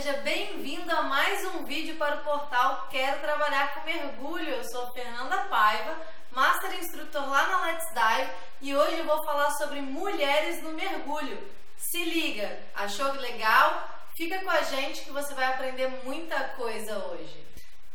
seja 0.00 0.16
bem-vindo 0.22 0.90
a 0.90 1.02
mais 1.02 1.44
um 1.54 1.66
vídeo 1.66 1.96
para 1.96 2.16
o 2.16 2.24
portal 2.24 2.88
Quero 2.90 3.20
Trabalhar 3.20 3.74
com 3.74 3.84
Mergulho. 3.84 4.48
Eu 4.48 4.64
sou 4.64 4.90
Fernanda 4.94 5.44
Paiva, 5.44 5.94
Master 6.30 6.72
Instrutor 6.78 7.28
lá 7.28 7.46
na 7.48 7.66
Let's 7.66 7.84
Dive 7.92 8.32
e 8.62 8.74
hoje 8.74 8.96
eu 8.96 9.04
vou 9.04 9.22
falar 9.26 9.50
sobre 9.58 9.82
mulheres 9.82 10.62
no 10.62 10.72
mergulho. 10.72 11.46
Se 11.76 12.02
liga, 12.02 12.62
achou 12.74 13.12
legal? 13.12 13.90
Fica 14.16 14.38
com 14.38 14.48
a 14.48 14.62
gente 14.62 15.02
que 15.02 15.12
você 15.12 15.34
vai 15.34 15.44
aprender 15.44 15.88
muita 16.02 16.44
coisa 16.56 16.96
hoje. 17.08 17.46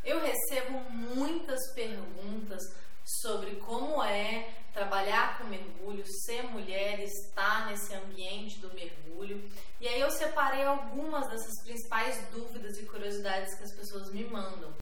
Eu 0.04 0.22
recebo 0.22 0.88
muitas 0.92 1.74
perguntas 1.74 2.62
sobre 3.04 3.56
como 3.56 4.04
é 4.04 4.48
trabalhar 4.76 5.38
com 5.38 5.46
mergulho, 5.46 6.04
ser 6.06 6.44
mulher, 6.52 7.00
estar 7.00 7.68
nesse 7.68 7.96
ambiente 7.96 8.60
do 8.60 8.72
mergulho. 8.74 9.42
E 9.80 9.88
aí 9.88 10.02
eu 10.02 10.12
separei 10.12 10.64
algumas 10.64 11.26
dessas 11.30 11.64
principais 11.64 12.28
dúvidas 12.30 12.78
e 12.78 12.86
curiosidades 12.86 13.56
que 13.56 13.64
as 13.64 13.74
pessoas 13.74 14.12
me 14.12 14.26
mandam. 14.26 14.76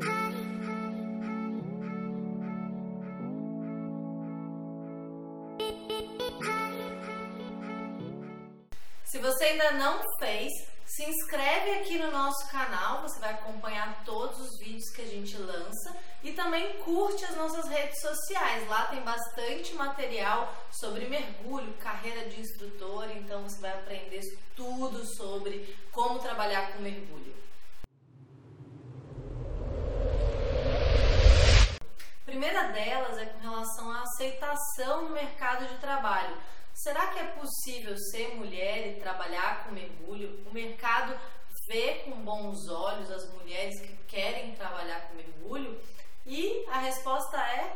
Se 9.06 9.20
você 9.20 9.44
ainda 9.44 9.74
não 9.74 10.02
fez, 10.18 10.52
se 10.96 11.04
inscreve 11.06 11.72
aqui 11.72 11.98
no 11.98 12.12
nosso 12.12 12.48
canal, 12.52 13.02
você 13.02 13.20
vai 13.20 13.32
acompanhar 13.32 14.04
todos 14.06 14.40
os 14.40 14.60
vídeos 14.60 14.92
que 14.92 15.02
a 15.02 15.08
gente 15.08 15.36
lança 15.38 15.98
e 16.22 16.34
também 16.34 16.78
curte 16.84 17.26
as 17.26 17.36
nossas 17.36 17.68
redes 17.68 18.00
sociais. 18.00 18.70
Lá 18.70 18.86
tem 18.86 19.02
bastante 19.02 19.74
material 19.74 20.54
sobre 20.72 21.08
mergulho, 21.08 21.74
carreira 21.80 22.30
de 22.30 22.40
instrutor, 22.40 23.10
então 23.10 23.42
você 23.42 23.60
vai 23.60 23.72
aprender 23.72 24.22
tudo 24.56 25.04
sobre 25.04 25.76
como 25.92 26.20
trabalhar 26.20 26.74
com 26.74 26.84
mergulho. 26.84 27.34
A 32.22 32.26
primeira 32.26 32.68
delas 32.68 33.18
é 33.18 33.26
com 33.26 33.40
relação 33.40 33.92
à 33.92 34.04
aceitação 34.04 35.06
no 35.06 35.10
mercado 35.10 35.68
de 35.68 35.78
trabalho. 35.80 36.38
Será 36.74 37.08
que 37.08 37.20
é 37.20 37.28
possível 37.28 37.96
ser 37.98 38.36
mulher 38.36 38.88
e 38.88 39.00
trabalhar 39.00 39.64
com 39.64 39.72
mergulho? 39.72 40.44
O 40.48 40.54
mercado 40.54 41.18
vê 41.68 42.00
com 42.06 42.12
bons 42.24 42.68
olhos 42.68 43.12
as 43.12 43.32
mulheres 43.34 43.80
que 43.80 43.96
querem 44.08 44.56
trabalhar 44.56 45.08
com 45.08 45.16
mergulho? 45.16 45.80
E 46.26 46.66
a 46.68 46.80
resposta 46.80 47.38
é 47.38 47.76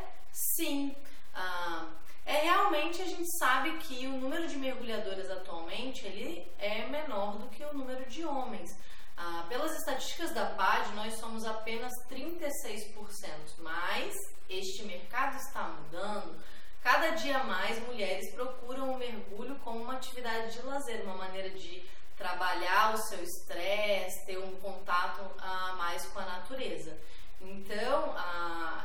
sim. 0.56 0.94
Ah, 1.32 1.88
é 2.26 2.42
realmente 2.42 3.00
a 3.00 3.06
gente 3.06 3.28
sabe 3.38 3.78
que 3.78 4.06
o 4.06 4.18
número 4.18 4.48
de 4.48 4.56
mergulhadoras 4.56 5.30
atualmente 5.30 6.04
ele 6.04 6.50
é 6.58 6.86
menor 6.88 7.38
do 7.38 7.48
que 7.48 7.64
o 7.64 7.72
número 7.72 8.04
de 8.06 8.24
homens. 8.24 8.68
Ah, 9.16 9.46
pelas 9.48 9.76
estatísticas 9.78 10.32
da 10.32 10.46
PAD, 10.46 10.94
nós 10.94 11.14
somos 11.14 11.44
apenas 11.44 11.92
36%, 12.10 13.58
mas 13.58 14.14
este 14.48 14.84
mercado 14.84 15.36
está 15.36 15.68
mudando. 15.68 16.38
Cada 16.90 17.10
dia 17.10 17.44
mais 17.44 17.78
mulheres 17.86 18.32
procuram 18.32 18.92
o 18.92 18.96
mergulho 18.96 19.54
como 19.56 19.82
uma 19.82 19.96
atividade 19.96 20.54
de 20.54 20.62
lazer, 20.62 21.02
uma 21.02 21.16
maneira 21.16 21.50
de 21.50 21.86
trabalhar 22.16 22.94
o 22.94 22.96
seu 22.96 23.22
estresse, 23.22 24.24
ter 24.24 24.38
um 24.38 24.56
contato 24.56 25.20
a 25.38 25.74
mais 25.74 26.06
com 26.06 26.18
a 26.18 26.24
natureza. 26.24 26.98
Então, 27.42 28.14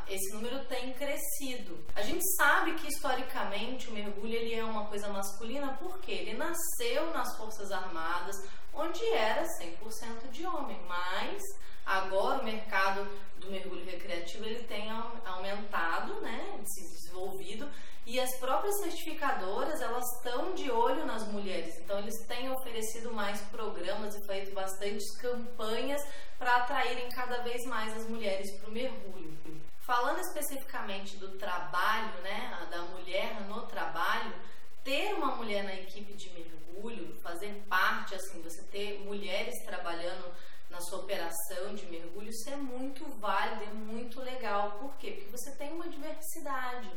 esse 0.10 0.34
número 0.34 0.66
tem 0.66 0.94
crescido. 0.96 1.82
A 1.96 2.02
gente 2.02 2.22
sabe 2.36 2.74
que 2.74 2.90
historicamente 2.90 3.88
o 3.88 3.94
mergulho 3.94 4.36
ele 4.36 4.54
é 4.54 4.66
uma 4.66 4.86
coisa 4.88 5.08
masculina. 5.08 5.78
Porque 5.80 6.12
ele 6.12 6.34
nasceu 6.34 7.10
nas 7.14 7.38
Forças 7.38 7.72
Armadas, 7.72 8.36
onde 8.74 9.02
era 9.14 9.46
100% 9.62 10.30
de 10.30 10.46
homem, 10.46 10.78
mas 10.90 11.42
agora 11.86 12.42
o 12.42 12.44
mercado 12.44 13.08
do 13.38 13.50
mergulho 13.50 13.86
recreativo 13.86 14.44
ele 14.44 14.64
tem 14.66 14.90
aumentado, 14.90 16.20
né, 16.20 16.60
se 16.66 16.82
desenvolvido 16.82 17.70
e 18.06 18.20
as 18.20 18.36
próprias 18.38 18.80
certificadoras 18.80 19.82
elas 19.82 20.06
estão 20.16 20.54
de 20.54 20.70
olho 20.70 21.06
nas 21.06 21.26
mulheres, 21.28 21.78
então 21.80 22.00
eles 22.00 22.26
têm 22.28 22.50
oferecido 22.52 23.14
mais 23.14 23.42
programas 23.44 24.14
e 24.16 24.26
feito 24.26 24.54
bastantes 24.54 25.16
campanhas 25.18 26.02
para 26.38 26.58
atraírem 26.58 27.10
cada 27.10 27.42
vez 27.44 27.66
mais 27.66 27.96
as 27.96 28.08
mulheres 28.10 28.52
para 28.60 28.70
o 28.70 28.74
mergulho. 28.74 29.34
Falando 29.86 30.20
especificamente 30.20 31.18
do 31.18 31.38
trabalho, 31.38 32.22
né, 32.22 32.68
da 32.70 32.82
mulher 32.84 33.42
no 33.48 33.62
trabalho, 33.68 34.34
ter 34.84 35.14
uma 35.14 35.36
mulher 35.36 35.64
na 35.64 35.74
equipe 35.74 36.14
de 36.14 36.30
mergulho, 36.30 37.18
fazer 37.22 37.64
parte, 37.70 38.16
assim, 38.16 38.42
você 38.42 38.62
ter 38.64 39.00
mulheres 39.00 39.54
trabalhando 39.66 40.34
na 40.70 40.82
sua 40.82 41.00
operação 41.00 41.76
de 41.76 41.86
mergulho, 41.86 42.30
isso 42.30 42.50
é 42.50 42.56
muito 42.56 43.06
válido, 43.20 43.64
é 43.64 43.74
muito 43.74 44.20
legal. 44.20 44.72
Por 44.80 44.96
quê? 44.98 45.12
Porque 45.12 45.32
você 45.32 45.52
tem 45.56 45.72
uma 45.72 45.88
diversidade. 45.88 46.90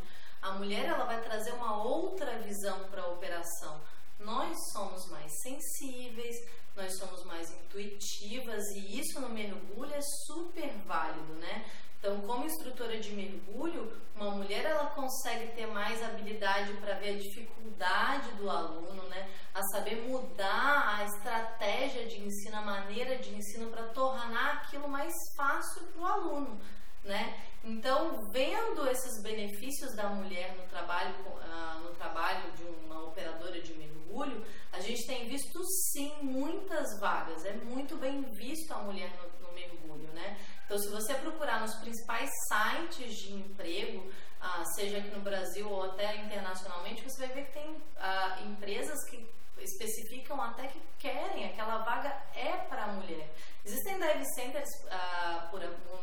A 0.47 0.53
mulher 0.53 0.85
ela 0.85 1.05
vai 1.05 1.21
trazer 1.23 1.53
uma 1.55 1.83
outra 1.83 2.39
visão 2.39 2.79
para 2.89 3.03
a 3.03 3.09
operação. 3.09 3.81
Nós 4.17 4.57
somos 4.73 5.11
mais 5.11 5.33
sensíveis, 5.43 6.37
nós 6.77 6.97
somos 6.99 7.25
mais 7.25 7.51
intuitivas 7.51 8.65
e 8.77 9.01
isso 9.01 9.21
no 9.21 9.29
mergulho 9.29 9.93
é 9.93 10.01
super 10.01 10.71
válido, 10.87 11.33
né? 11.35 11.65
Então, 11.99 12.21
como 12.21 12.45
instrutora 12.45 12.97
de 13.01 13.11
mergulho, 13.11 13.93
uma 14.15 14.31
mulher 14.31 14.65
ela 14.65 14.87
consegue 14.91 15.53
ter 15.57 15.67
mais 15.67 16.01
habilidade 16.01 16.73
para 16.75 16.95
ver 16.95 17.17
a 17.17 17.19
dificuldade 17.19 18.31
do 18.37 18.49
aluno, 18.49 19.03
né? 19.09 19.29
A 19.53 19.65
saber 19.65 19.97
mudar 20.03 20.97
a 20.97 21.05
estratégia 21.07 22.07
de 22.07 22.21
ensino, 22.21 22.57
a 22.57 22.63
maneira 22.63 23.19
de 23.19 23.35
ensino 23.35 23.69
para 23.69 23.89
tornar 23.89 24.59
aquilo 24.59 24.89
mais 24.89 25.13
fácil 25.37 25.83
para 25.89 26.03
o 26.03 26.07
aluno 26.07 26.61
né? 27.07 27.43
Então, 27.65 28.31
vendo 28.31 28.89
esses 28.89 29.23
benefícios 29.23 29.95
da 29.95 30.09
mulher 30.09 30.57
no 30.57 30.69
trabalho, 30.69 31.15
uh, 31.27 31.81
no 31.81 31.91
trabalho 31.95 32.53
de 32.53 32.63
uma 32.63 33.05
operadora 33.05 33.61
de 33.61 33.75
mergulho, 33.75 34.45
a 34.73 34.81
gente 34.81 35.07
tem 35.07 35.27
visto 35.29 35.65
sim 35.93 36.13
muitas 36.23 36.99
vagas. 37.01 37.45
É 37.45 37.55
muito 37.55 37.97
bem 37.97 38.23
visto 38.35 38.73
a 38.73 38.79
mulher 38.79 39.11
no, 39.17 39.49
no 39.49 39.55
mergulho, 39.55 40.09
né? 40.13 40.39
Então, 40.65 40.79
se 40.79 40.89
você 40.89 41.15
procurar 41.15 41.61
nos 41.61 41.75
principais 41.77 42.31
sites 42.49 43.17
de 43.17 43.33
emprego, 43.33 43.99
uh, 44.01 44.65
seja 44.75 44.99
aqui 44.99 45.11
no 45.11 45.23
Brasil 45.23 45.69
ou 45.69 45.85
até 45.85 46.17
internacionalmente, 46.25 47.03
você 47.03 47.27
vai 47.27 47.35
ver 47.35 47.47
que 47.47 47.53
tem 47.53 47.71
uh, 47.71 48.47
empresas 48.47 48.99
que 49.09 49.29
especificam 49.59 50.41
até 50.41 50.67
que 50.69 50.81
querem, 50.99 51.47
aquela 51.47 51.79
vaga 51.79 52.09
é 52.35 52.57
para 52.69 52.85
a 52.85 52.93
mulher. 52.93 53.29
Existem 53.65 53.99
dive 53.99 54.25
centers 54.35 54.69
uh, 54.85 55.51
por, 55.51 55.61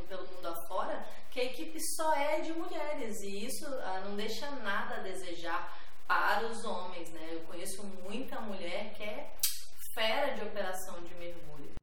pelo 0.07 0.27
mundo 0.27 0.47
afora 0.47 1.05
que 1.31 1.39
a 1.39 1.45
equipe 1.45 1.79
só 1.95 2.13
é 2.15 2.41
de 2.41 2.53
mulheres 2.53 3.21
e 3.21 3.45
isso 3.45 3.65
uh, 3.65 4.05
não 4.05 4.15
deixa 4.15 4.49
nada 4.51 4.95
a 4.95 4.99
desejar 4.99 5.81
para 6.07 6.45
os 6.47 6.63
homens, 6.65 7.09
né? 7.11 7.29
Eu 7.31 7.41
conheço 7.41 7.83
muita 8.03 8.39
mulher 8.41 8.93
que 8.93 9.03
é 9.03 9.33
fera 9.93 10.33
de 10.35 10.43
operação 10.43 11.01
de 11.03 11.13
mergulho. 11.15 11.73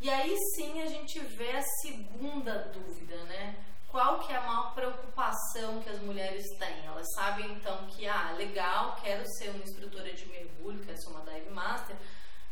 E 0.00 0.10
aí 0.10 0.36
sim 0.54 0.82
a 0.82 0.86
gente 0.86 1.18
vê 1.20 1.50
a 1.50 1.62
segunda 1.62 2.58
dúvida, 2.68 3.16
né? 3.24 3.64
qual 3.94 4.18
que 4.18 4.32
é 4.32 4.36
a 4.36 4.40
maior 4.40 4.74
preocupação 4.74 5.80
que 5.80 5.88
as 5.88 6.00
mulheres 6.00 6.42
têm? 6.58 6.83
Elas 7.04 7.14
sabem 7.16 7.52
então 7.52 7.86
que, 7.88 8.08
ah, 8.08 8.32
legal, 8.32 8.96
quero 9.02 9.22
ser 9.36 9.50
uma 9.50 9.62
instrutora 9.62 10.10
de 10.14 10.26
mergulho, 10.26 10.82
quero 10.86 10.96
ser 10.96 11.10
uma 11.10 11.20
dive 11.20 11.50
master, 11.50 11.94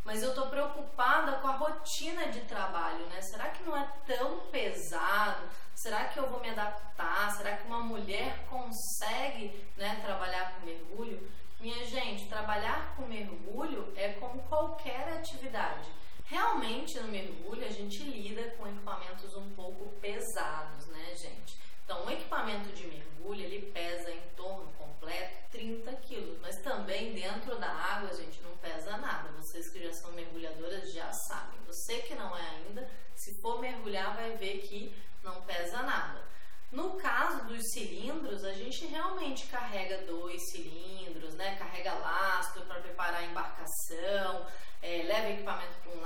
mas 0.04 0.22
eu 0.22 0.28
estou 0.28 0.48
preocupada 0.48 1.38
com 1.38 1.48
a 1.48 1.56
rotina 1.56 2.26
de 2.26 2.40
trabalho, 2.42 3.06
né? 3.06 3.22
Será 3.22 3.48
que 3.48 3.62
não 3.62 3.74
é 3.74 3.90
tão 4.06 4.40
pesado? 4.50 5.48
Será 5.74 6.04
que 6.04 6.18
eu 6.18 6.28
vou 6.28 6.40
me 6.40 6.50
adaptar? 6.50 7.30
Será 7.30 7.56
que 7.56 7.66
uma 7.66 7.80
mulher 7.80 8.44
consegue 8.50 9.72
né, 9.74 9.98
trabalhar 10.04 10.52
com 10.52 10.66
mergulho? 10.66 11.30
Minha 11.58 11.86
gente, 11.86 12.28
trabalhar 12.28 12.94
com 12.94 13.06
mergulho 13.06 13.90
é 13.96 14.12
como 14.14 14.42
qualquer 14.42 15.14
atividade. 15.14 15.88
Realmente 16.26 17.00
no 17.00 17.08
mergulho 17.08 17.64
a 17.64 17.70
gente 17.70 18.02
lida 18.02 18.50
com 18.58 18.68
equipamentos 18.68 19.34
um 19.34 19.48
pouco 19.54 19.98
pesados, 19.98 20.88
né, 20.88 21.14
gente? 21.14 21.62
Então, 21.84 22.06
um 22.06 22.10
equipamento 22.10 22.70
de 22.70 22.86
mergulho 22.86 23.42
ele 23.42 23.70
pesa 23.72 24.10
em 24.10 24.20
torno 24.36 24.72
completo 24.72 25.50
30 25.50 25.92
quilos, 25.96 26.38
mas 26.40 26.56
também 26.62 27.12
dentro 27.12 27.58
da 27.58 27.68
água 27.68 28.08
a 28.08 28.14
gente 28.14 28.40
não 28.40 28.56
pesa 28.56 28.96
nada. 28.96 29.28
Vocês 29.32 29.70
que 29.70 29.82
já 29.82 29.92
são 29.92 30.12
mergulhadoras 30.12 30.92
já 30.92 31.12
sabem. 31.12 31.60
Você 31.66 31.98
que 32.02 32.14
não 32.14 32.36
é 32.36 32.48
ainda, 32.48 32.88
se 33.14 33.38
for 33.42 33.60
mergulhar, 33.60 34.14
vai 34.16 34.36
ver 34.36 34.62
que 34.62 34.94
não 35.22 35.42
pesa 35.42 35.82
nada. 35.82 36.22
No 36.70 36.96
caso 36.96 37.44
dos 37.46 37.62
cilindros, 37.72 38.42
a 38.44 38.54
gente 38.54 38.86
realmente 38.86 39.46
carrega 39.48 40.06
dois 40.06 40.40
cilindros, 40.50 41.34
né? 41.34 41.56
Carrega 41.56 41.92
lastro 41.92 42.62
para 42.62 42.80
preparar 42.80 43.20
a 43.20 43.26
embarcação, 43.26 44.46
é, 44.80 45.02
leva 45.02 45.30
equipamento 45.30 45.74
para 45.82 45.92
um 45.92 46.00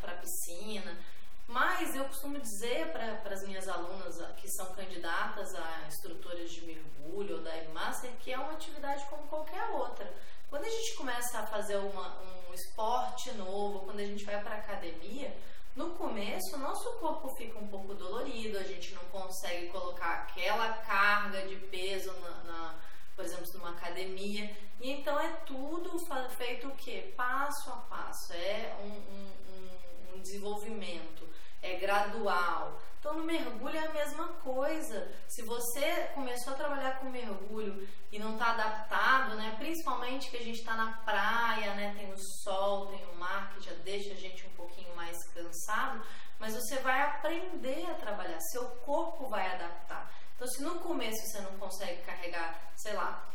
para 0.00 0.14
piscina. 0.14 0.96
Mas 1.46 1.96
eu 1.96 2.04
costumo 2.04 2.38
dizer 2.38 2.92
para 2.92 3.34
as 3.34 3.42
minhas 3.42 3.68
alunas 3.68 4.20
que 4.36 4.48
são 4.48 4.72
candidatas 4.74 5.54
a 5.54 5.84
instrutoras 5.88 6.50
de 6.52 6.64
mergulho 6.64 7.38
ou 7.38 7.42
dive 7.42 7.68
master 7.72 8.10
que 8.20 8.32
é 8.32 8.38
uma 8.38 8.52
atividade 8.52 9.04
como 9.10 9.24
qualquer 9.24 9.64
outra. 9.70 10.12
Quando 10.48 10.64
a 10.64 10.70
gente 10.70 10.94
começa 10.94 11.40
a 11.40 11.46
fazer 11.46 11.76
uma, 11.76 12.20
um 12.22 12.54
esporte 12.54 13.32
novo, 13.32 13.80
quando 13.80 14.00
a 14.00 14.06
gente 14.06 14.24
vai 14.24 14.40
para 14.42 14.56
academia, 14.56 15.36
no 15.74 15.90
começo, 15.90 16.56
o 16.56 16.58
nosso 16.58 16.90
corpo 16.98 17.28
fica 17.36 17.58
um 17.58 17.68
pouco 17.68 17.94
dolorido, 17.94 18.58
a 18.58 18.64
gente 18.64 18.92
não 18.94 19.04
consegue 19.06 19.68
colocar 19.68 20.22
aquela 20.22 20.72
carga 20.78 21.46
de 21.46 21.56
peso 21.56 22.12
na, 22.20 22.30
na 22.44 22.80
por 23.20 23.24
exemplo, 23.24 23.52
numa 23.54 23.70
academia. 23.70 24.56
E 24.80 24.90
então 24.90 25.20
é 25.20 25.28
tudo 25.44 25.98
feito 26.30 26.68
o 26.68 26.76
quê? 26.76 27.12
Passo 27.16 27.70
a 27.70 27.76
passo, 27.76 28.32
é 28.32 28.74
um, 28.82 28.88
um, 28.88 29.32
desenvolvimento, 30.20 31.28
é 31.62 31.76
gradual. 31.76 32.80
Então 32.98 33.14
no 33.14 33.24
mergulho 33.24 33.76
é 33.76 33.86
a 33.86 33.92
mesma 33.92 34.28
coisa. 34.44 35.10
Se 35.26 35.42
você 35.42 36.10
começou 36.14 36.52
a 36.52 36.56
trabalhar 36.56 36.98
com 36.98 37.08
mergulho 37.08 37.88
e 38.12 38.18
não 38.18 38.34
está 38.34 38.52
adaptado, 38.52 39.36
né? 39.36 39.54
Principalmente 39.58 40.30
que 40.30 40.36
a 40.36 40.42
gente 40.42 40.58
está 40.58 40.76
na 40.76 40.92
praia, 40.98 41.74
né? 41.74 41.94
Tem 41.96 42.12
o 42.12 42.18
sol, 42.44 42.88
tem 42.88 43.04
o 43.06 43.14
mar 43.14 43.54
que 43.54 43.64
já 43.64 43.72
deixa 43.82 44.12
a 44.12 44.16
gente 44.16 44.46
um 44.46 44.50
pouquinho 44.50 44.94
mais 44.94 45.16
cansado, 45.32 46.04
mas 46.38 46.54
você 46.54 46.78
vai 46.80 47.00
aprender 47.00 47.86
a 47.90 47.94
trabalhar. 47.94 48.38
Seu 48.52 48.66
corpo 48.82 49.28
vai 49.28 49.46
adaptar. 49.54 50.12
Então 50.34 50.46
se 50.48 50.62
no 50.62 50.78
começo 50.80 51.26
você 51.26 51.40
não 51.40 51.58
consegue 51.58 52.02
carregar, 52.02 52.72
sei 52.76 52.92
lá, 52.92 53.26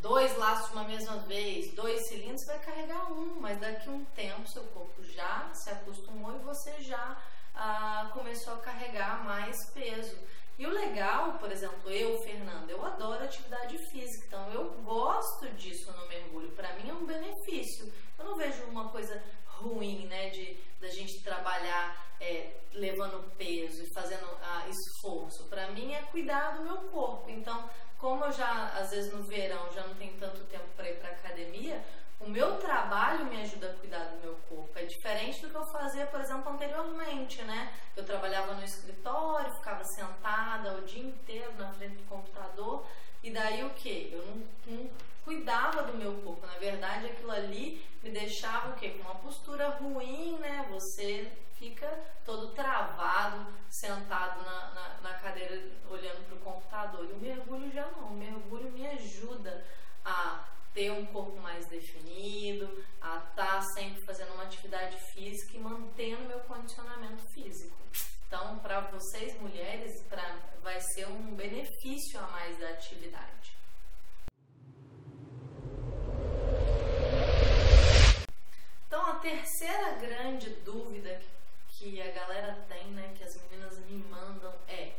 dois 0.00 0.36
laços 0.36 0.70
uma 0.72 0.84
mesma 0.84 1.18
vez, 1.18 1.74
dois 1.74 2.08
cilindros, 2.08 2.44
vai 2.46 2.58
carregar 2.60 3.12
um, 3.12 3.40
mas 3.40 3.58
daqui 3.58 3.88
a 3.88 3.92
um 3.92 4.04
tempo 4.06 4.48
seu 4.48 4.64
corpo 4.64 5.02
já 5.02 5.50
se 5.54 5.70
acostumou 5.70 6.34
e 6.34 6.44
você 6.44 6.80
já 6.80 7.16
ah, 7.54 8.10
começou 8.12 8.54
a 8.54 8.58
carregar 8.58 9.24
mais 9.24 9.56
peso. 9.72 10.16
E 10.58 10.66
o 10.66 10.70
legal, 10.70 11.38
por 11.38 11.52
exemplo, 11.52 11.88
eu, 11.88 12.20
Fernanda, 12.22 12.72
eu 12.72 12.84
adoro 12.84 13.22
atividade 13.22 13.78
física, 13.90 14.26
então 14.26 14.52
eu 14.52 14.70
gosto 14.82 15.48
disso 15.50 15.92
no 15.92 16.08
mergulho. 16.08 16.50
Para 16.52 16.72
mim 16.74 16.90
é 16.90 16.92
um 16.92 17.06
benefício. 17.06 17.92
Eu 18.18 18.24
não 18.24 18.36
vejo 18.36 18.64
uma 18.64 18.88
coisa 18.88 19.22
ruim, 19.46 20.06
né, 20.06 20.30
de 20.30 20.58
da 20.80 20.88
gente 20.88 21.22
trabalhar 21.22 22.06
é, 22.20 22.52
levando 22.72 23.30
peso 23.36 23.82
e 23.82 23.92
fazendo 23.92 24.26
ah, 24.42 24.64
esforço. 24.68 25.48
Para 25.48 25.70
mim 25.72 25.92
é 25.92 26.02
cuidar 26.02 26.56
do 26.56 26.64
meu 26.64 26.76
corpo. 26.88 27.28
Então, 27.28 27.68
como 27.98 28.24
eu 28.24 28.32
já 28.32 28.68
às 28.68 28.90
vezes 28.90 29.12
no 29.12 29.24
verão 29.24 29.72
já 29.72 29.86
não 29.86 29.94
tenho 29.94 30.16
tanto 30.18 30.44
tempo 30.44 30.66
para 30.76 30.88
ir 30.88 30.98
para 30.98 31.10
academia, 31.10 31.84
o 32.20 32.28
meu 32.28 32.56
trabalho 32.58 33.26
me 33.26 33.40
ajuda 33.40 33.70
a 33.70 33.74
cuidar 33.74 34.04
do 34.06 34.20
meu 34.20 34.36
corpo. 34.48 34.78
É 34.78 34.84
diferente 35.38 35.46
do 35.46 35.50
que 35.50 35.56
eu 35.56 35.66
fazia, 35.66 36.06
por 36.06 36.20
exemplo, 36.20 36.52
anteriormente, 36.52 37.42
né? 37.42 37.72
Eu 37.96 38.04
trabalhava 38.04 38.54
no 38.54 38.64
escritório, 38.64 39.54
ficava 39.54 39.84
sentada 39.84 40.74
o 40.74 40.82
dia 40.82 41.02
inteiro 41.02 41.52
na 41.56 41.72
frente 41.72 41.96
do 41.96 42.08
computador. 42.08 42.84
E 43.22 43.30
daí 43.30 43.64
o 43.64 43.70
que? 43.70 44.10
Eu 44.12 44.26
não, 44.26 44.46
não, 44.66 44.90
cuidava 45.24 45.82
do 45.84 45.96
meu 45.96 46.14
corpo. 46.22 46.46
Na 46.46 46.58
verdade, 46.58 47.06
aquilo 47.06 47.30
ali 47.30 47.84
me 48.02 48.10
deixava 48.10 48.70
o 48.70 48.76
quê? 48.76 48.90
Com 48.90 49.02
uma 49.02 49.16
postura 49.16 49.68
ruim, 49.70 50.38
né? 50.38 50.66
Você 50.70 51.30
fica 51.54 51.88
todo 52.24 52.54
travado, 52.54 53.46
sentado 53.68 54.44
na, 54.44 54.70
na, 54.70 54.96
na 55.02 55.14
cadeira, 55.18 55.60
olhando 55.90 56.26
para 56.26 56.36
o 56.36 56.40
computador. 56.40 57.04
E 57.04 57.12
o 57.12 57.18
mergulho 57.18 57.70
já 57.72 57.86
não. 57.96 58.08
O 58.08 58.14
mergulho 58.14 58.70
me 58.70 58.86
ajuda 58.86 59.64
ter 60.78 60.92
um 60.92 61.04
corpo 61.06 61.36
mais 61.40 61.66
definido, 61.66 62.84
a 63.00 63.16
estar 63.16 63.34
tá 63.34 63.62
sempre 63.74 64.00
fazendo 64.06 64.32
uma 64.34 64.44
atividade 64.44 64.96
física 65.12 65.56
e 65.56 65.58
mantendo 65.58 66.28
meu 66.28 66.38
condicionamento 66.40 67.20
físico. 67.34 67.76
Então, 68.24 68.60
para 68.60 68.82
vocês 68.82 69.36
mulheres, 69.40 70.00
pra, 70.08 70.38
vai 70.62 70.80
ser 70.80 71.08
um 71.08 71.34
benefício 71.34 72.20
a 72.20 72.28
mais 72.28 72.56
da 72.60 72.68
atividade. 72.68 73.58
Então, 78.86 79.04
a 79.04 79.16
terceira 79.16 79.96
grande 79.96 80.50
dúvida 80.64 81.20
que 81.70 82.00
a 82.00 82.12
galera 82.12 82.54
tem, 82.68 82.86
né, 82.92 83.12
que 83.18 83.24
as 83.24 83.34
meninas 83.42 83.80
me 83.80 83.96
mandam 84.04 84.54
é: 84.68 84.94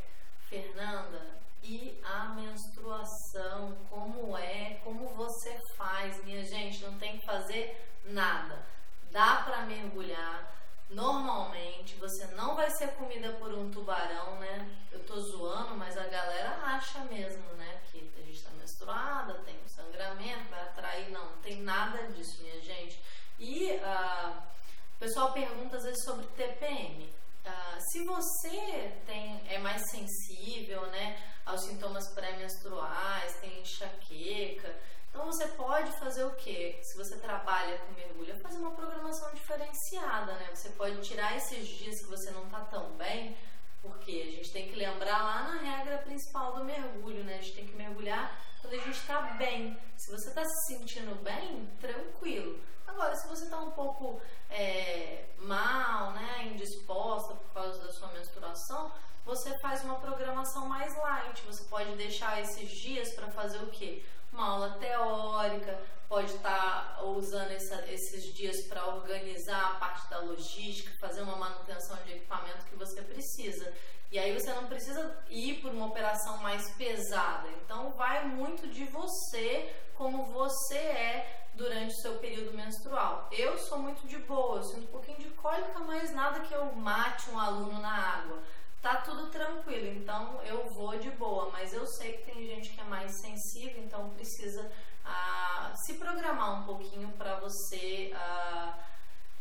Fernanda, 0.50 1.40
e 1.70 2.00
a 2.02 2.30
menstruação, 2.30 3.76
como 3.88 4.36
é, 4.36 4.80
como 4.82 5.08
você 5.10 5.56
faz, 5.76 6.20
minha 6.24 6.44
gente, 6.44 6.82
não 6.82 6.98
tem 6.98 7.16
que 7.16 7.24
fazer 7.24 7.80
nada. 8.06 8.66
Dá 9.12 9.42
para 9.44 9.62
mergulhar 9.66 10.52
normalmente, 10.88 11.94
você 11.94 12.26
não 12.34 12.56
vai 12.56 12.68
ser 12.70 12.88
comida 12.94 13.34
por 13.34 13.54
um 13.54 13.70
tubarão, 13.70 14.40
né? 14.40 14.68
Eu 14.90 14.98
tô 15.06 15.20
zoando, 15.20 15.76
mas 15.76 15.96
a 15.96 16.08
galera 16.08 16.56
acha 16.64 17.04
mesmo, 17.04 17.44
né, 17.52 17.80
que 17.84 18.12
a 18.18 18.22
gente 18.22 18.42
tá 18.42 18.50
menstruada, 18.58 19.34
tem 19.44 19.54
um 19.64 19.68
sangramento, 19.68 20.50
vai 20.50 20.62
atrair, 20.62 21.08
não, 21.12 21.24
não 21.24 21.38
tem 21.38 21.62
nada 21.62 22.08
disso, 22.08 22.42
minha 22.42 22.60
gente. 22.60 23.00
E 23.38 23.76
uh, 23.76 24.42
o 24.96 24.98
pessoal 24.98 25.32
pergunta 25.32 25.76
às 25.76 25.84
vezes 25.84 26.04
sobre 26.04 26.26
TPM. 26.26 27.14
Uh, 27.46 27.80
se 27.92 28.04
você 28.04 28.92
tem, 29.06 29.40
é 29.48 29.58
mais 29.58 29.88
sensível 29.88 30.82
né, 30.88 31.16
aos 31.44 31.62
sintomas 31.62 32.08
pré-menstruais, 32.14 33.34
tem 33.40 33.60
enxaqueca, 33.60 34.74
então 35.10 35.26
você 35.26 35.46
pode 35.48 35.90
fazer 35.98 36.24
o 36.24 36.34
que? 36.36 36.78
Se 36.82 36.96
você 36.96 37.18
trabalha 37.18 37.78
com 37.78 37.92
mergulho, 37.92 38.32
é 38.32 38.38
fazer 38.38 38.58
uma 38.58 38.70
programação 38.70 39.32
diferenciada, 39.34 40.32
né? 40.34 40.50
Você 40.54 40.70
pode 40.70 41.00
tirar 41.02 41.36
esses 41.36 41.66
dias 41.66 42.00
que 42.00 42.08
você 42.08 42.30
não 42.30 42.44
está 42.44 42.60
tão 42.66 42.96
bem, 42.96 43.36
porque 43.82 44.12
a 44.12 44.30
gente 44.30 44.52
tem 44.52 44.68
que 44.68 44.76
lembrar 44.76 45.22
lá 45.22 45.42
na 45.48 45.60
regra 45.60 45.98
principal 45.98 46.54
do 46.54 46.64
mergulho, 46.64 47.24
né? 47.24 47.38
A 47.38 47.42
gente 47.42 47.56
tem 47.56 47.66
que 47.66 47.74
mergulhar 47.74 48.40
quando 48.60 48.74
a 48.74 48.78
gente 48.78 48.98
está 48.98 49.20
bem. 49.36 49.76
Se 49.96 50.12
você 50.12 50.28
está 50.28 50.44
se 50.44 50.74
sentindo 50.74 51.14
bem, 51.22 51.66
tranquilo. 51.80 52.60
Agora, 52.86 53.14
se 53.16 53.28
você 53.28 53.44
está 53.44 53.58
um 53.58 53.72
pouco 53.72 54.20
é, 54.48 55.30
mal, 55.38 56.12
né, 56.12 56.52
indisposta 56.52 57.34
por 57.34 57.52
causa 57.52 57.84
da 57.84 57.92
sua 57.92 58.08
menstruação, 58.12 58.92
você 59.30 59.56
faz 59.60 59.84
uma 59.84 59.94
programação 60.00 60.66
mais 60.66 60.96
light. 60.96 61.40
Você 61.46 61.62
pode 61.64 61.94
deixar 61.94 62.40
esses 62.40 62.68
dias 62.68 63.14
para 63.14 63.28
fazer 63.28 63.58
o 63.58 63.68
quê? 63.68 64.04
Uma 64.32 64.46
aula 64.54 64.70
teórica, 64.80 65.80
pode 66.08 66.34
estar 66.34 66.96
tá 66.96 67.04
usando 67.04 67.52
essa, 67.52 67.76
esses 67.88 68.34
dias 68.34 68.62
para 68.62 68.84
organizar 68.86 69.70
a 69.70 69.74
parte 69.76 70.10
da 70.10 70.18
logística, 70.18 70.90
fazer 70.98 71.22
uma 71.22 71.36
manutenção 71.36 71.96
de 72.04 72.14
equipamento 72.14 72.66
que 72.66 72.74
você 72.74 73.02
precisa. 73.02 73.72
E 74.10 74.18
aí 74.18 74.36
você 74.36 74.52
não 74.52 74.66
precisa 74.66 75.16
ir 75.28 75.60
por 75.62 75.70
uma 75.70 75.86
operação 75.86 76.38
mais 76.38 76.68
pesada. 76.74 77.48
Então 77.64 77.92
vai 77.92 78.26
muito 78.26 78.66
de 78.66 78.84
você, 78.86 79.72
como 79.94 80.24
você 80.24 80.76
é 80.76 81.46
durante 81.54 81.94
o 81.94 82.00
seu 82.00 82.18
período 82.18 82.56
menstrual. 82.56 83.28
Eu 83.30 83.56
sou 83.58 83.78
muito 83.78 84.08
de 84.08 84.18
boa, 84.18 84.56
eu 84.56 84.62
sinto 84.64 84.88
um 84.88 84.92
pouquinho 84.92 85.18
de 85.18 85.30
cólica, 85.30 85.78
mas 85.80 86.12
nada 86.12 86.40
que 86.40 86.52
eu 86.52 86.64
mate 86.74 87.30
um 87.30 87.38
aluno 87.38 87.80
na 87.80 87.94
água. 87.94 88.42
Tá 88.82 88.96
tudo 89.02 89.28
tranquilo, 89.28 89.88
então 89.88 90.40
eu 90.42 90.70
vou 90.70 90.98
de 90.98 91.10
boa, 91.10 91.50
mas 91.50 91.74
eu 91.74 91.86
sei 91.86 92.14
que 92.14 92.32
tem 92.32 92.46
gente 92.46 92.70
que 92.70 92.80
é 92.80 92.84
mais 92.84 93.12
sensível, 93.20 93.82
então 93.82 94.08
precisa 94.10 94.72
ah, 95.04 95.74
se 95.84 95.98
programar 95.98 96.62
um 96.62 96.64
pouquinho 96.64 97.12
para 97.12 97.38
você 97.40 98.10
ah, 98.14 98.78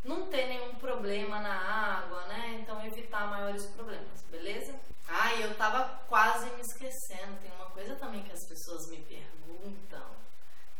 não 0.03 0.27
ter 0.27 0.47
nenhum 0.47 0.75
problema 0.75 1.39
na 1.39 1.55
água, 1.55 2.25
né? 2.27 2.59
Então 2.61 2.85
evitar 2.85 3.27
maiores 3.27 3.65
problemas, 3.67 4.21
beleza? 4.23 4.77
Ah, 5.07 5.33
eu 5.35 5.55
tava 5.55 5.85
quase 6.09 6.49
me 6.55 6.61
esquecendo, 6.61 7.39
tem 7.41 7.51
uma 7.53 7.69
coisa 7.71 7.95
também 7.95 8.21
que 8.23 8.33
as 8.33 8.45
pessoas 8.45 8.89
me 8.89 8.97
perguntam. 9.03 10.19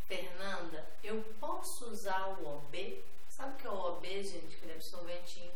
Fernanda, 0.06 0.86
eu 1.02 1.22
posso 1.40 1.86
usar 1.92 2.28
o 2.28 2.58
OB? 2.58 3.06
Sabe 3.30 3.54
o 3.54 3.58
que 3.58 3.68
é 3.68 3.70
o 3.70 3.74
OB, 3.74 4.06
gente? 4.06 4.58
Que 4.58 4.66
deve 4.66 4.82
ser 4.82 4.98
um 4.98 5.06
ventinho 5.06 5.52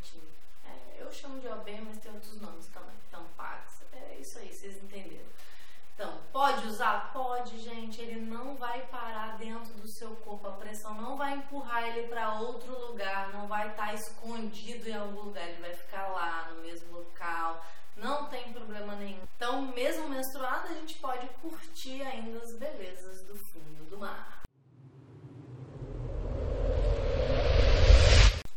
é, 0.66 1.02
Eu 1.02 1.12
chamo 1.12 1.40
de 1.40 1.48
OB, 1.48 1.82
mas 1.82 1.98
tem 2.00 2.12
outros 2.12 2.40
nomes 2.42 2.68
também. 2.68 2.96
Então, 3.08 3.26
Pax. 3.38 3.84
É 3.94 4.16
isso 4.20 4.38
aí, 4.40 4.54
vocês 4.54 4.82
entenderam. 4.84 5.28
Então, 5.96 6.20
pode 6.32 6.68
usar? 6.68 7.14
Pode, 7.14 7.60
gente. 7.60 8.02
Ele 8.02 8.20
não 8.22 8.56
vai 8.56 8.82
parar 8.88 9.38
dentro 9.38 9.74
do 9.76 9.88
seu 9.88 10.16
corpo. 10.18 10.48
A 10.48 10.54
pressão 10.54 10.96
não 10.96 11.16
vai 11.16 11.36
empurrar 11.36 11.84
ele 11.84 12.08
para 12.08 12.40
outro 12.40 12.78
lugar. 12.88 13.32
Não 13.32 13.48
vai 13.48 13.70
estar 13.70 13.88
tá 13.88 13.94
escondido 13.94 14.90
em 14.90 14.96
algum 14.96 15.22
lugar. 15.22 15.48
Ele 15.48 15.62
vai 15.62 15.74
ficar 15.74 16.08
lá 16.08 16.50
no 16.52 16.62
mesmo 16.62 16.92
local. 16.98 17.64
Não 17.96 18.26
tem 18.26 18.52
problema 18.52 18.96
nenhum. 18.96 19.22
Então, 19.36 19.62
mesmo 19.62 20.10
menstruada, 20.10 20.70
a 20.70 20.74
gente 20.74 20.96
pode 20.96 21.28
curtir 21.42 22.02
ainda 22.02 22.40
as 22.40 22.58
belezas 22.58 23.24
do 23.28 23.36
fundo 23.52 23.86
do 23.90 24.00
mar. 24.00 24.42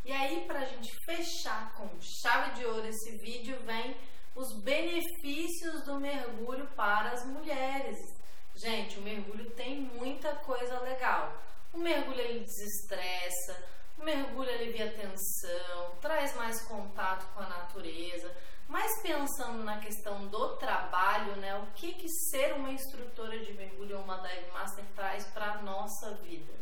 E 0.05 0.06
aí, 0.17 0.45
para 0.47 0.61
a 0.61 0.65
gente 0.65 0.91
fechar 1.05 1.73
com 1.75 1.89
chave 2.01 2.53
de 2.53 2.65
ouro 2.65 2.87
esse 2.87 3.17
vídeo, 3.19 3.59
vem 3.65 3.97
os 4.35 4.63
benefícios 4.63 5.85
do 5.85 6.01
mergulho 6.01 6.67
para 6.75 7.11
as 7.11 7.25
mulheres. 7.27 7.97
Gente, 8.55 8.99
o 8.99 9.03
mergulho 9.03 9.51
tem 9.51 9.81
muita 9.81 10.35
coisa 10.37 10.81
legal. 10.81 11.33
O 11.73 11.79
mergulho 11.79 12.21
ele 12.21 12.41
desestressa, 12.41 13.65
o 13.99 14.05
mergulho 14.05 14.51
alivia 14.51 14.87
a 14.87 14.93
tensão, 14.93 15.97
traz 16.01 16.35
mais 16.37 16.63
contato 16.67 17.27
com 17.35 17.41
a 17.41 17.49
natureza. 17.49 18.35
Mas 18.69 19.01
pensando 19.01 19.63
na 19.63 19.79
questão 19.79 20.27
do 20.27 20.57
trabalho, 20.57 21.37
né, 21.37 21.57
o 21.59 21.67
que, 21.73 21.93
que 21.93 22.09
ser 22.09 22.55
uma 22.55 22.71
instrutora 22.71 23.39
de 23.39 23.53
mergulho 23.53 23.99
ou 23.99 24.05
uma 24.05 24.19
dive 24.19 24.51
master 24.53 24.85
traz 24.95 25.25
para 25.27 25.53
a 25.53 25.63
nossa 25.63 26.15
vida? 26.17 26.53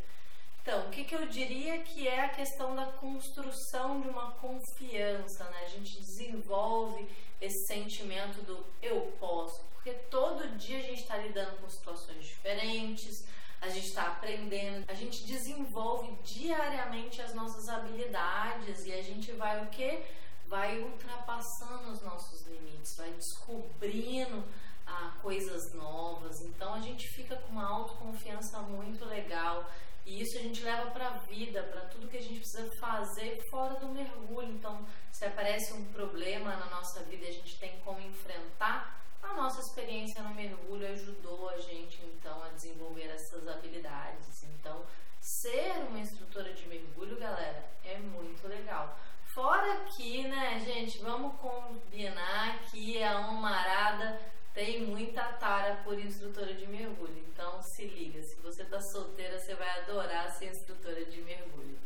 Então, 0.65 0.87
o 0.87 0.91
que, 0.91 1.05
que 1.05 1.15
eu 1.15 1.27
diria 1.27 1.81
que 1.81 2.09
é 2.09 2.25
a 2.25 2.31
questão 2.31 2.75
da 2.75 2.87
construção 2.87 4.01
de 4.01 4.09
uma 4.09 4.31
confiança, 4.31 5.45
né? 5.45 5.59
A 5.63 5.69
gente 5.69 5.99
desenvolve 5.99 7.07
esse 7.39 7.67
sentimento 7.67 8.41
do 8.47 8.65
eu 8.81 9.13
posso, 9.21 9.63
porque 9.75 9.93
todo 10.09 10.57
dia 10.57 10.79
a 10.79 10.83
gente 10.83 11.03
está 11.03 11.19
lidando 11.19 11.61
com 11.61 11.69
situações 11.69 12.25
diferentes, 12.25 13.27
a 13.61 13.69
gente 13.69 13.89
está 13.89 14.07
aprendendo, 14.07 14.87
a 14.89 14.95
gente 14.95 15.27
desenvolve 15.27 16.17
diariamente 16.23 17.21
as 17.21 17.35
nossas 17.35 17.69
habilidades 17.69 18.87
e 18.87 18.93
a 18.95 19.03
gente 19.03 19.33
vai 19.33 19.63
o 19.63 19.69
que? 19.69 20.03
Vai 20.47 20.79
ultrapassando 20.79 21.91
os 21.91 22.01
nossos 22.01 22.41
limites, 22.47 22.97
vai 22.97 23.11
descobrindo 23.11 24.43
ah, 24.87 25.15
coisas 25.21 25.75
novas. 25.75 26.41
Então 26.41 26.73
a 26.73 26.81
gente 26.81 27.07
fica 27.09 27.37
com 27.37 27.53
uma 27.53 27.69
autoconfiança 27.69 28.61
muito 28.61 29.05
legal 29.05 29.71
e 30.07 30.21
isso 30.21 30.39
a 30.39 30.43
gente 30.43 30.63
leva 30.63 30.91
para 30.91 31.09
a 31.09 31.19
vida, 31.19 31.63
para 31.63 31.83
tudo 31.87 32.09
que 32.09 32.19
a 32.19 32.23
gente 32.23 32.41
precisa 32.41 32.71
fazer 32.79 33.41
fora 33.51 33.75
do 33.81 33.89
mergulho. 33.89 34.53
Então, 34.53 34.87
se 35.11 35.25
aparece 35.25 35.73
um 35.73 35.85
problema 35.93 36.57
na 36.57 36.67
nossa 36.67 37.03
vida 37.05 37.27
a 37.27 37.33
gente 37.33 37.59
tem 37.59 37.81
como 37.81 38.01
enfrentar, 38.01 39.03
a 39.23 39.35
nossa 39.35 39.61
experiência 39.61 40.23
no 40.23 40.35
mergulho 40.35 40.87
ajudou 40.89 41.49
a 41.49 41.59
gente 41.59 42.05
então 42.05 42.43
a 42.43 42.49
desenvolver 42.51 43.07
essas 43.07 43.49
habilidades. 43.49 44.45
Então, 44.45 44.85
ser 45.21 45.73
uma 45.89 45.99
instrutora 45.99 46.53
de 46.53 46.69
mergulho, 46.69 47.19
galera, 47.19 47.65
é 47.83 47.99
muito 47.99 48.47
legal. 48.47 48.99
Fora 49.35 49.85
que, 49.97 50.29
né, 50.29 50.61
gente, 50.61 50.99
vamos 50.99 51.41
combinar 51.41 52.61
que 52.71 53.03
a 53.03 53.27
Omarada 53.29 53.74
tem 54.55 54.87
muita 54.87 55.25
tara 55.35 55.83
por 55.83 55.99
instrutora 55.99 56.55
de 56.55 56.67
mergulho. 56.67 57.19
Então 57.33 57.61
se 57.63 57.87
liga, 57.87 58.23
se 58.23 58.41
você 58.41 58.65
tá 58.65 58.81
solteira, 58.81 59.39
você 59.39 59.55
vai 59.57 59.69
adorar 59.81 60.33
ser 60.37 60.51
instrutora 60.51 61.05
de 61.05 61.21
mergulho. 61.23 61.77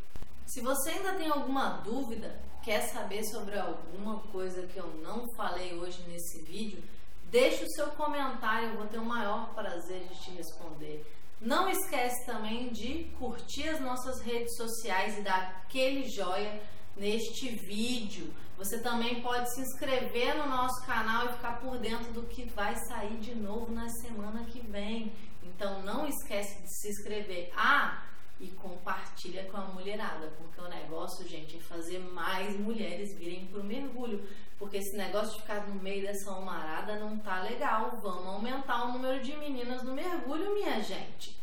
Se 0.46 0.60
você 0.60 0.90
ainda 0.90 1.14
tem 1.14 1.28
alguma 1.28 1.78
dúvida, 1.78 2.40
quer 2.62 2.82
saber 2.82 3.24
sobre 3.24 3.58
alguma 3.58 4.20
coisa 4.28 4.66
que 4.66 4.78
eu 4.78 4.86
não 5.02 5.26
falei 5.34 5.74
hoje 5.74 6.02
nesse 6.08 6.42
vídeo, 6.42 6.82
deixe 7.24 7.64
o 7.64 7.70
seu 7.70 7.88
comentário, 7.88 8.68
eu 8.68 8.76
vou 8.76 8.86
ter 8.86 8.98
o 8.98 9.04
maior 9.04 9.54
prazer 9.54 10.06
de 10.06 10.20
te 10.20 10.30
responder. 10.32 11.04
Não 11.40 11.68
esquece 11.68 12.26
também 12.26 12.68
de 12.70 13.04
curtir 13.18 13.68
as 13.68 13.80
nossas 13.80 14.20
redes 14.20 14.56
sociais 14.56 15.18
e 15.18 15.22
dar 15.22 15.62
aquele 15.64 16.08
joia 16.08 16.60
neste 16.96 17.48
vídeo. 17.50 18.34
Você 18.58 18.80
também 18.80 19.22
pode 19.22 19.54
se 19.54 19.60
inscrever 19.60 20.36
no 20.36 20.48
nosso 20.48 20.84
canal 20.84 21.26
e 21.26 21.32
ficar 21.34 21.60
por 21.60 21.78
dentro 21.78 22.12
do 22.12 22.26
que 22.26 22.44
vai 22.50 22.74
sair 22.74 23.16
de 23.18 23.32
novo 23.32 23.72
na 23.72 23.88
semana 23.88 24.44
que 24.46 24.60
vem. 24.60 25.12
Então 25.44 25.80
não 25.82 26.08
esquece 26.08 26.60
de 26.60 26.68
se 26.68 26.88
inscrever. 26.88 27.52
Ah, 27.56 28.02
e 28.40 28.48
compartilha 28.48 29.44
com 29.44 29.56
a 29.56 29.66
mulherada, 29.66 30.32
porque 30.36 30.60
o 30.60 30.68
negócio, 30.68 31.26
gente, 31.26 31.56
é 31.56 31.60
fazer 31.60 32.00
mais 32.00 32.58
mulheres 32.58 33.16
virem 33.16 33.46
pro 33.46 33.62
mergulho. 33.62 34.28
Porque 34.58 34.78
esse 34.78 34.96
negócio 34.96 35.34
de 35.36 35.42
ficar 35.42 35.68
no 35.68 35.80
meio 35.80 36.02
dessa 36.02 36.28
almarada 36.28 36.98
não 36.98 37.16
tá 37.16 37.40
legal. 37.42 37.96
Vamos 38.02 38.26
aumentar 38.26 38.86
o 38.86 38.92
número 38.92 39.22
de 39.22 39.36
meninas 39.36 39.84
no 39.84 39.94
mergulho, 39.94 40.52
minha 40.54 40.80
gente. 40.82 41.38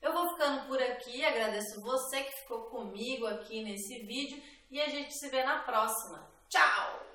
Eu 0.00 0.12
vou 0.12 0.30
ficando 0.30 0.68
por 0.68 0.80
aqui, 0.80 1.24
agradeço 1.24 1.80
você 1.80 2.22
que 2.22 2.40
ficou 2.42 2.66
comigo 2.66 3.26
aqui 3.26 3.64
nesse 3.64 3.98
vídeo 4.04 4.40
e 4.70 4.80
a 4.80 4.88
gente 4.88 5.14
se 5.14 5.28
vê 5.28 5.42
na 5.44 5.60
próxima. 5.60 6.28
Tchau! 6.48 7.06